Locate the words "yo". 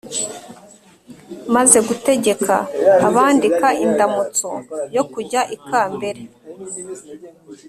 4.95-5.03